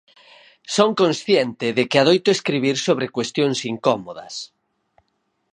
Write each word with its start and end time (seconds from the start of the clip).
Son 0.75 0.89
consciente 1.01 1.67
de 1.77 1.83
que 1.89 1.97
adoito 1.99 2.29
escribir 2.31 2.77
sobre 2.87 3.13
cuestións 3.15 3.57
incómodas. 3.73 4.33